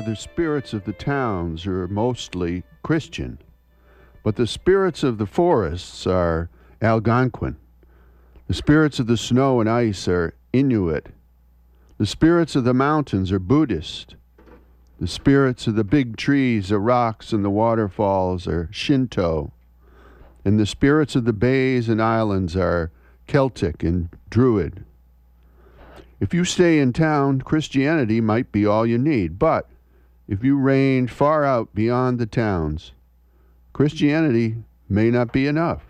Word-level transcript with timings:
around 0.00 0.06
here, 0.06 0.14
the 0.14 0.20
spirits 0.20 0.72
of 0.72 0.84
the 0.84 0.92
towns 0.92 1.66
are 1.66 1.88
mostly 1.88 2.62
Christian, 2.82 3.38
but 4.22 4.36
the 4.36 4.46
spirits 4.46 5.02
of 5.02 5.18
the 5.18 5.26
forests 5.26 6.06
are 6.06 6.48
Algonquin. 6.80 7.56
The 8.48 8.54
spirits 8.54 8.98
of 8.98 9.06
the 9.06 9.16
snow 9.16 9.60
and 9.60 9.68
ice 9.68 10.08
are 10.08 10.34
Inuit. 10.52 11.06
The 11.98 12.06
spirits 12.06 12.56
of 12.56 12.64
the 12.64 12.74
mountains 12.74 13.30
are 13.30 13.38
Buddhist. 13.38 14.16
The 14.98 15.06
spirits 15.06 15.66
of 15.66 15.76
the 15.76 15.84
big 15.84 16.16
trees, 16.16 16.68
the 16.68 16.78
rocks, 16.78 17.32
and 17.32 17.44
the 17.44 17.50
waterfalls 17.50 18.46
are 18.46 18.68
Shinto. 18.72 19.52
And 20.44 20.58
the 20.58 20.66
spirits 20.66 21.14
of 21.14 21.24
the 21.24 21.32
bays 21.32 21.88
and 21.88 22.02
islands 22.02 22.56
are 22.56 22.90
Celtic 23.26 23.82
and 23.82 24.08
Druid. 24.30 24.84
If 26.18 26.34
you 26.34 26.44
stay 26.44 26.78
in 26.80 26.92
town, 26.92 27.42
Christianity 27.42 28.20
might 28.20 28.50
be 28.52 28.66
all 28.66 28.86
you 28.86 28.98
need. 28.98 29.38
But 29.38 29.70
if 30.30 30.44
you 30.44 30.56
range 30.56 31.10
far 31.10 31.44
out 31.44 31.74
beyond 31.74 32.20
the 32.20 32.24
towns, 32.24 32.92
Christianity 33.72 34.54
may 34.88 35.10
not 35.10 35.32
be 35.32 35.48
enough. 35.48 35.82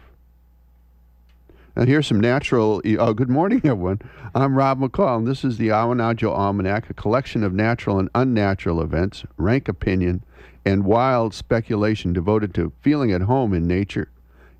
Now, 1.76 1.84
here's 1.84 2.06
some 2.06 2.20
natural. 2.20 2.80
Oh, 2.98 3.12
good 3.12 3.28
morning, 3.28 3.60
everyone. 3.64 4.00
I'm 4.34 4.56
Rob 4.56 4.80
McCall, 4.80 5.18
and 5.18 5.26
this 5.26 5.44
is 5.44 5.58
the 5.58 5.68
Awanadjo 5.68 6.30
Almanac, 6.30 6.88
a 6.88 6.94
collection 6.94 7.44
of 7.44 7.52
natural 7.52 7.98
and 7.98 8.08
unnatural 8.14 8.80
events, 8.80 9.24
rank 9.36 9.68
opinion, 9.68 10.24
and 10.64 10.86
wild 10.86 11.34
speculation 11.34 12.14
devoted 12.14 12.54
to 12.54 12.72
feeling 12.80 13.12
at 13.12 13.22
home 13.22 13.52
in 13.52 13.66
nature 13.66 14.08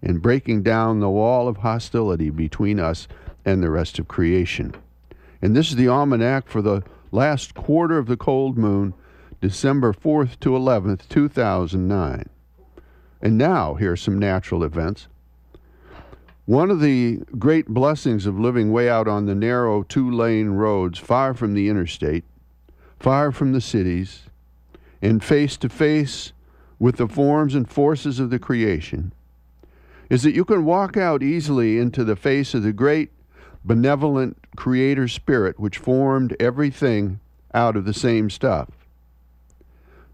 and 0.03 0.21
breaking 0.21 0.63
down 0.63 1.01
the 1.01 1.11
wall 1.11 1.49
of 1.49 1.59
hostility 1.59 2.29
between 2.29 2.79
us 2.79 3.09
and 3.47 3.63
the 3.63 3.71
rest 3.71 3.99
of 3.99 4.09
creation. 4.09 4.75
And 5.41 5.57
this 5.57 5.71
is 5.71 5.77
the 5.77 5.89
almanac 5.89 6.49
for 6.49 6.61
the 6.61 6.83
last 7.13 7.55
quarter 7.55 7.97
of 7.97 8.07
the 8.07 8.19
cold 8.19 8.59
moon, 8.59 8.93
December 9.41 9.95
4th 9.95 10.39
to 10.41 10.51
11th, 10.51 11.09
2009. 11.09 12.29
And 13.23 13.39
now, 13.39 13.73
here 13.73 13.93
are 13.93 13.97
some 13.97 14.19
natural 14.19 14.63
events. 14.63 15.09
One 16.45 16.71
of 16.71 16.81
the 16.81 17.21
great 17.39 17.69
blessings 17.69 18.27
of 18.27 18.39
living 18.39 18.71
way 18.71 18.91
out 18.91 19.09
on 19.09 19.25
the 19.25 19.35
narrow 19.35 19.83
two 19.83 20.11
lane 20.11 20.51
roads, 20.51 20.99
far 20.99 21.33
from 21.33 21.55
the 21.55 21.71
interstate, 21.71 22.25
far 22.99 23.33
from 23.33 23.53
the 23.53 23.63
cities, 23.63 24.25
and 25.01 25.25
face 25.25 25.57
to 25.59 25.71
face 25.71 26.33
with 26.79 26.97
the 26.97 27.09
forms 27.09 27.55
and 27.55 27.71
forces 27.71 28.21
of 28.21 28.29
the 28.29 28.39
creation, 28.39 29.11
is 30.11 30.23
that 30.23 30.35
you 30.35 30.45
can 30.45 30.67
walk 30.67 30.99
out 30.99 31.23
easily 31.23 31.79
into 31.79 32.05
the 32.05 32.17
face 32.17 32.53
of 32.53 32.63
the 32.63 32.75
great 32.75 33.11
benevolent 33.65 34.37
creator 34.55 35.09
spirit 35.09 35.59
which 35.59 35.79
formed 35.79 36.37
everything 36.39 37.21
out 37.55 37.75
of 37.75 37.87
the 37.87 37.95
same 37.95 38.29
stuff. 38.29 38.80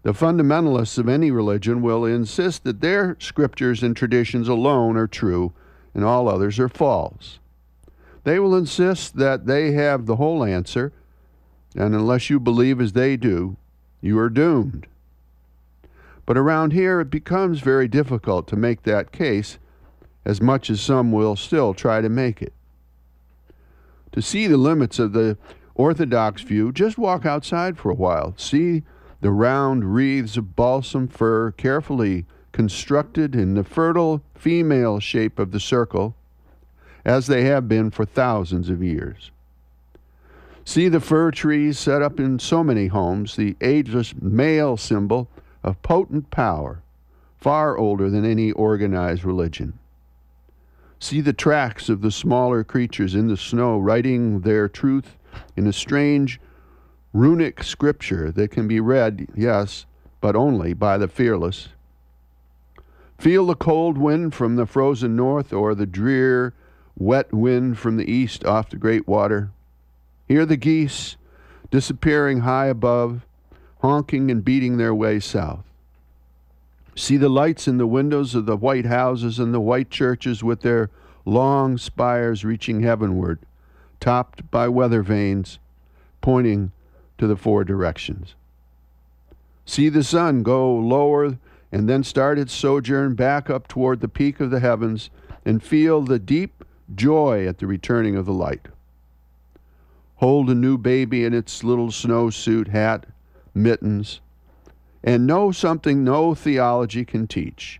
The 0.07 0.13
fundamentalists 0.13 0.97
of 0.97 1.09
any 1.09 1.31
religion 1.31 1.81
will 1.81 2.05
insist 2.05 2.63
that 2.63 2.79
their 2.79 3.17
scriptures 3.19 3.83
and 3.83 3.93
traditions 3.93 4.47
alone 4.47 4.95
are 4.95 5.05
true 5.05 5.51
and 5.93 6.05
all 6.05 6.29
others 6.29 6.59
are 6.59 6.69
false. 6.69 7.39
They 8.23 8.39
will 8.39 8.55
insist 8.55 9.17
that 9.17 9.47
they 9.47 9.73
have 9.73 10.05
the 10.05 10.15
whole 10.15 10.45
answer, 10.45 10.93
and 11.75 11.93
unless 11.93 12.29
you 12.29 12.39
believe 12.39 12.79
as 12.79 12.93
they 12.93 13.17
do, 13.17 13.57
you 13.99 14.17
are 14.17 14.29
doomed. 14.29 14.87
But 16.25 16.37
around 16.37 16.71
here, 16.71 17.01
it 17.01 17.09
becomes 17.09 17.59
very 17.59 17.89
difficult 17.89 18.47
to 18.47 18.55
make 18.55 18.83
that 18.83 19.11
case, 19.11 19.57
as 20.23 20.41
much 20.41 20.69
as 20.69 20.79
some 20.79 21.11
will 21.11 21.35
still 21.35 21.73
try 21.73 21.99
to 21.99 22.07
make 22.07 22.41
it. 22.41 22.53
To 24.13 24.21
see 24.21 24.47
the 24.47 24.55
limits 24.55 24.99
of 24.99 25.11
the 25.11 25.37
orthodox 25.75 26.43
view, 26.43 26.71
just 26.71 26.97
walk 26.97 27.25
outside 27.25 27.77
for 27.77 27.91
a 27.91 27.93
while. 27.95 28.35
See 28.37 28.83
the 29.21 29.31
round 29.31 29.95
wreaths 29.95 30.37
of 30.37 30.55
balsam 30.55 31.07
fir 31.07 31.51
carefully 31.51 32.25
constructed 32.51 33.35
in 33.35 33.53
the 33.53 33.63
fertile 33.63 34.21
female 34.35 34.99
shape 34.99 35.39
of 35.39 35.51
the 35.51 35.59
circle, 35.59 36.15
as 37.05 37.27
they 37.27 37.43
have 37.43 37.67
been 37.67 37.91
for 37.91 38.05
thousands 38.05 38.69
of 38.69 38.83
years. 38.83 39.31
See 40.65 40.89
the 40.89 40.99
fir 40.99 41.31
trees 41.31 41.79
set 41.79 42.01
up 42.01 42.19
in 42.19 42.39
so 42.39 42.63
many 42.63 42.87
homes, 42.87 43.35
the 43.35 43.55
ageless 43.61 44.13
male 44.19 44.75
symbol 44.75 45.29
of 45.63 45.81
potent 45.81 46.29
power, 46.29 46.81
far 47.37 47.77
older 47.77 48.09
than 48.09 48.25
any 48.25 48.51
organized 48.51 49.23
religion. 49.23 49.79
See 50.99 51.21
the 51.21 51.33
tracks 51.33 51.89
of 51.89 52.01
the 52.01 52.11
smaller 52.11 52.63
creatures 52.63 53.15
in 53.15 53.27
the 53.27 53.37
snow, 53.37 53.77
writing 53.77 54.41
their 54.41 54.67
truth 54.67 55.15
in 55.55 55.67
a 55.67 55.73
strange 55.73 56.39
runic 57.17 57.63
scripture 57.63 58.31
that 58.31 58.51
can 58.51 58.67
be 58.67 58.79
read, 58.79 59.27
yes, 59.35 59.85
but 60.21 60.35
only 60.35 60.73
by 60.73 60.97
the 60.97 61.07
fearless. 61.07 61.69
Feel 63.17 63.47
the 63.47 63.55
cold 63.55 63.97
wind 63.97 64.35
from 64.35 64.55
the 64.55 64.67
frozen 64.67 65.15
north 65.15 65.51
or 65.51 65.73
the 65.73 65.87
drear, 65.87 66.53
wet 66.95 67.33
wind 67.33 67.79
from 67.79 67.97
the 67.97 68.09
east 68.09 68.45
off 68.45 68.69
the 68.69 68.77
great 68.77 69.07
water. 69.07 69.49
Hear 70.27 70.45
the 70.45 70.57
geese 70.57 71.17
disappearing 71.71 72.41
high 72.41 72.67
above, 72.67 73.25
honking 73.81 74.29
and 74.29 74.45
beating 74.45 74.77
their 74.77 74.93
way 74.93 75.19
south. 75.19 75.63
See 76.95 77.17
the 77.17 77.29
lights 77.29 77.67
in 77.67 77.77
the 77.77 77.87
windows 77.87 78.35
of 78.35 78.45
the 78.45 78.57
white 78.57 78.85
houses 78.85 79.39
and 79.39 79.53
the 79.53 79.59
white 79.59 79.89
churches 79.89 80.43
with 80.43 80.61
their 80.61 80.91
long 81.25 81.79
spires 81.79 82.45
reaching 82.45 82.83
heavenward, 82.83 83.39
topped 83.99 84.49
by 84.51 84.67
weather 84.67 85.01
vanes 85.01 85.57
pointing 86.21 86.71
to 87.17 87.27
the 87.27 87.35
four 87.35 87.63
directions. 87.63 88.35
See 89.65 89.89
the 89.89 90.03
sun 90.03 90.43
go 90.43 90.73
lower 90.73 91.37
and 91.71 91.89
then 91.89 92.03
start 92.03 92.39
its 92.39 92.53
sojourn 92.53 93.15
back 93.15 93.49
up 93.49 93.67
toward 93.67 93.99
the 93.99 94.07
peak 94.07 94.39
of 94.39 94.49
the 94.49 94.61
heavens 94.61 95.09
and 95.45 95.61
feel 95.61 96.01
the 96.01 96.19
deep 96.19 96.63
joy 96.95 97.45
at 97.47 97.57
the 97.57 97.67
returning 97.67 98.15
of 98.15 98.25
the 98.25 98.33
light. 98.33 98.67
Hold 100.15 100.49
a 100.49 100.55
new 100.55 100.77
baby 100.77 101.25
in 101.25 101.33
its 101.33 101.63
little 101.63 101.89
snowsuit, 101.89 102.69
hat, 102.69 103.05
mittens, 103.53 104.21
and 105.03 105.27
know 105.27 105.51
something 105.51 106.03
no 106.03 106.33
theology 106.33 107.05
can 107.05 107.27
teach. 107.27 107.79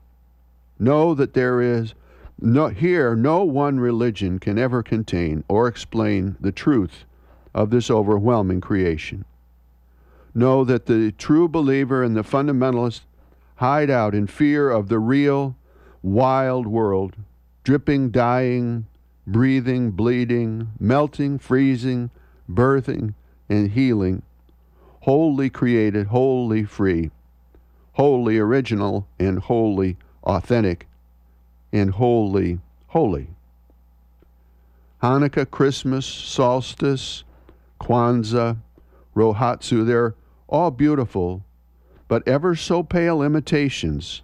Know 0.78 1.16
that 1.16 1.34
there 1.34 1.62
is 1.62 1.94
no, 2.40 2.68
here 2.68 3.16
no 3.16 3.44
one 3.44 3.80
religion 3.80 4.38
can 4.40 4.60
ever 4.60 4.84
contain 4.84 5.44
or 5.48 5.68
explain 5.68 6.36
the 6.40 6.52
truth 6.52 7.06
of 7.58 7.72
this 7.72 7.90
overwhelming 7.90 8.62
creation. 8.62 9.26
Know 10.36 10.64
that 10.64 10.86
the 10.86 11.12
true 11.14 11.48
believer 11.48 12.04
and 12.04 12.16
the 12.16 12.22
fundamentalist 12.22 13.02
hide 13.56 13.90
out 13.90 14.14
in 14.14 14.28
fear 14.28 14.70
of 14.70 14.90
the 14.90 15.00
real, 15.00 15.56
wild 16.04 16.68
world, 16.68 17.16
dripping, 17.64 18.12
dying, 18.12 18.86
breathing, 19.26 19.90
bleeding, 19.90 20.68
melting, 20.80 21.40
freezing, 21.40 22.12
birthing, 22.48 23.16
and 23.50 23.72
healing, 23.72 24.22
wholly 25.02 25.50
created, 25.50 26.08
wholly 26.08 26.64
free, 26.64 27.10
wholly 27.94 28.38
original 28.38 29.08
and 29.18 29.40
wholly 29.40 29.98
authentic 30.24 30.86
and 31.74 31.90
wholly 31.90 32.60
holy. 32.90 33.30
Hanukkah, 35.02 35.50
Christmas, 35.50 36.06
solstice, 36.06 37.24
Kwanzaa, 37.80 38.58
Rohatsu, 39.16 39.86
they're 39.86 40.16
all 40.48 40.72
beautiful, 40.72 41.44
but 42.08 42.28
ever 42.28 42.56
so 42.56 42.84
pale 42.84 43.22
imitations 43.22 44.22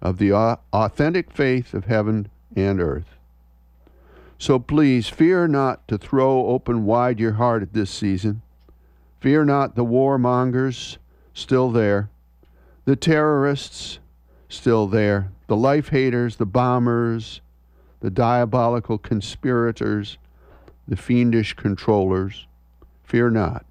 of 0.00 0.18
the 0.18 0.32
authentic 0.72 1.30
faith 1.30 1.74
of 1.74 1.86
heaven 1.86 2.28
and 2.54 2.80
earth. 2.80 3.16
So 4.38 4.58
please 4.58 5.08
fear 5.08 5.48
not 5.48 5.86
to 5.88 5.98
throw 5.98 6.46
open 6.48 6.84
wide 6.84 7.18
your 7.18 7.32
heart 7.32 7.62
at 7.62 7.72
this 7.72 7.90
season. 7.90 8.42
Fear 9.20 9.46
not 9.46 9.74
the 9.74 9.84
warmongers 9.84 10.98
still 11.32 11.70
there 11.70 12.10
the 12.86 12.96
terrorists 12.96 13.98
still 14.48 14.86
there, 14.86 15.32
the 15.48 15.56
life 15.56 15.88
haters, 15.88 16.36
the 16.36 16.46
bombers, 16.46 17.40
the 17.98 18.10
diabolical 18.10 18.96
conspirators, 18.96 20.18
the 20.86 20.96
fiendish 20.96 21.54
controllers. 21.54 22.46
Fear 23.06 23.30
not. 23.30 23.64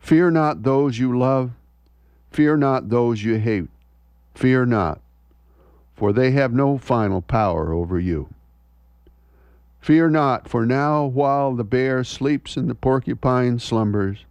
Fear 0.00 0.32
not 0.32 0.64
those 0.64 0.98
you 0.98 1.16
love. 1.18 1.52
Fear 2.30 2.58
not 2.58 2.90
those 2.90 3.22
you 3.24 3.38
hate. 3.38 3.68
Fear 4.34 4.66
not, 4.66 5.00
for 5.94 6.12
they 6.12 6.32
have 6.32 6.52
no 6.52 6.76
final 6.76 7.22
power 7.22 7.72
over 7.72 7.98
you. 7.98 8.28
Fear 9.80 10.10
not, 10.10 10.48
for 10.48 10.66
now, 10.66 11.04
while 11.04 11.54
the 11.54 11.62
bear 11.62 12.02
sleeps 12.02 12.56
and 12.56 12.68
the 12.68 12.74
porcupine 12.74 13.60
slumbers, 13.60 14.24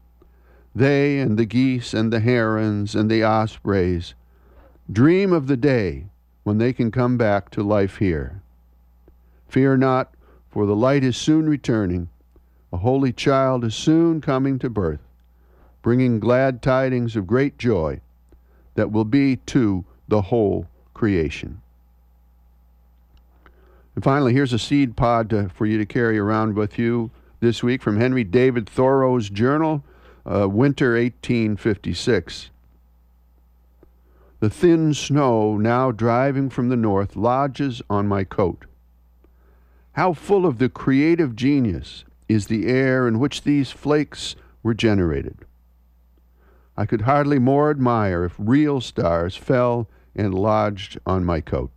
they 0.76 1.20
and 1.20 1.38
the 1.38 1.46
geese 1.46 1.94
and 1.94 2.12
the 2.12 2.20
herons 2.20 2.96
and 2.96 3.10
the 3.10 3.24
ospreys 3.24 4.16
dream 4.92 5.32
of 5.32 5.48
the 5.48 5.56
day 5.56 6.08
when 6.44 6.58
they 6.58 6.74
can 6.74 6.92
come 6.92 7.18
back 7.18 7.50
to 7.52 7.64
life 7.64 7.98
here. 7.98 8.42
Fear 9.48 9.78
not, 9.78 10.14
for 10.50 10.66
the 10.66 10.76
light 10.76 11.04
is 11.04 11.16
soon 11.16 11.48
returning. 11.48 12.10
A 12.74 12.78
holy 12.78 13.14
child 13.14 13.64
is 13.64 13.76
soon 13.76 14.20
coming 14.20 14.58
to 14.58 14.70
birth. 14.70 15.00
bringing 15.84 16.20
glad 16.20 16.62
tidings 16.62 17.16
of 17.16 17.28
great 17.28 17.60
joy 17.60 18.02
that 18.74 18.92
will 18.92 19.06
be 19.06 19.36
to 19.36 19.86
the 20.08 20.24
whole 20.24 20.66
creation. 20.94 21.62
And 23.94 24.04
finally, 24.04 24.34
here's 24.34 24.54
a 24.54 24.60
seed 24.60 24.96
pod 24.96 25.30
to, 25.30 25.50
for 25.50 25.68
you 25.68 25.78
to 25.78 25.86
carry 25.86 26.18
around 26.18 26.56
with 26.56 26.80
you 26.80 27.12
this 27.42 27.62
week 27.62 27.84
from 27.84 27.98
Henry 27.98 28.24
David 28.24 28.68
Thoreau's 28.68 29.30
journal, 29.30 29.84
uh, 30.26 30.50
Winter 30.50 30.94
1856. 30.94 32.50
The 34.40 34.50
thin 34.50 34.96
snow 34.96 35.58
now 35.58 35.92
driving 35.92 36.50
from 36.50 36.70
the 36.70 36.78
north 36.78 37.16
lodges 37.16 37.84
on 37.90 38.08
my 38.08 38.24
coat. 38.24 38.66
How 39.92 40.14
full 40.14 40.48
of 40.48 40.58
the 40.58 40.70
creative 40.70 41.36
genius 41.36 42.04
is 42.34 42.48
the 42.48 42.68
air 42.68 43.08
in 43.08 43.20
which 43.20 43.44
these 43.44 43.72
flakes 43.72 44.36
were 44.64 44.74
generated. 44.74 45.46
I 46.76 46.86
could 46.86 47.02
hardly 47.02 47.38
more 47.38 47.70
admire 47.70 48.26
if 48.26 48.34
real 48.38 48.82
stars 48.82 49.36
fell 49.36 49.88
and 50.16 50.34
lodged 50.34 51.00
on 51.06 51.24
my 51.24 51.42
coat. 51.42 51.72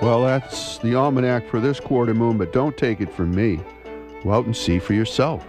Well, 0.00 0.22
that's 0.22 0.78
the 0.78 0.94
almanac 0.94 1.48
for 1.48 1.60
this 1.60 1.80
quarter 1.80 2.14
moon, 2.14 2.36
but 2.36 2.52
don't 2.52 2.76
take 2.76 3.00
it 3.00 3.10
from 3.10 3.34
me. 3.34 3.58
Go 4.22 4.32
out 4.32 4.44
and 4.44 4.54
see 4.54 4.78
for 4.78 4.92
yourself. 4.92 5.44